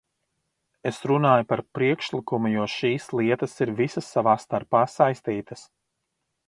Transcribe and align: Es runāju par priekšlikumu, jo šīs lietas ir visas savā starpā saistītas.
Es 0.91 1.01
runāju 1.11 1.45
par 1.51 1.61
priekšlikumu, 1.77 2.51
jo 2.55 2.65
šīs 2.79 3.07
lietas 3.21 3.55
ir 3.67 3.77
visas 3.83 4.13
savā 4.17 4.35
starpā 4.47 4.85
saistītas. 4.99 5.69